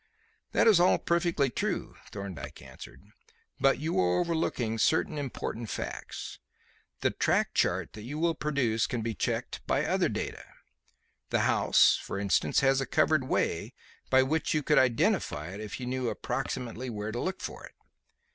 "That 0.51 0.65
is 0.65 0.79
all 0.79 0.97
perfectly 0.97 1.51
true," 1.51 1.95
Thorndyke 2.09 2.59
answered. 2.63 3.03
"But 3.59 3.77
you 3.77 3.99
are 3.99 4.17
overlooking 4.17 4.79
certain 4.79 5.19
important 5.19 5.69
facts. 5.69 6.39
The 7.01 7.11
track 7.11 7.53
chart 7.53 7.93
that 7.93 8.01
you 8.01 8.17
will 8.17 8.33
produce 8.33 8.87
can 8.87 9.03
be 9.03 9.13
checked 9.13 9.61
by 9.67 9.85
other 9.85 10.09
data. 10.09 10.43
The 11.29 11.41
house, 11.41 11.97
for 12.01 12.17
instance, 12.17 12.61
has 12.61 12.81
a 12.81 12.87
covered 12.87 13.25
way 13.25 13.75
by 14.09 14.23
which 14.23 14.55
you 14.55 14.63
could 14.63 14.79
identify 14.79 15.49
it 15.49 15.59
if 15.61 15.79
you 15.79 15.85
knew 15.85 16.09
approximately 16.09 16.89
where 16.89 17.11
to 17.11 17.19
look 17.21 17.39
for 17.39 17.63
it. 17.67 17.75